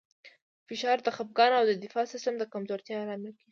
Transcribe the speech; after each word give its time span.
فشار 0.67 0.97
د 1.03 1.07
خپګان 1.17 1.51
او 1.59 1.63
د 1.67 1.71
دفاعي 1.83 2.07
سیستم 2.13 2.33
د 2.37 2.43
کمزورتیا 2.53 2.97
لامل 3.09 3.33
کېږي. 3.37 3.49